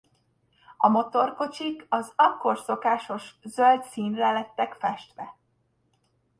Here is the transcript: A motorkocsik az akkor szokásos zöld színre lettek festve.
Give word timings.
A 0.77 0.87
motorkocsik 0.87 1.85
az 1.89 2.13
akkor 2.15 2.57
szokásos 2.57 3.35
zöld 3.43 3.83
színre 3.83 4.31
lettek 4.31 4.73
festve. 4.73 5.35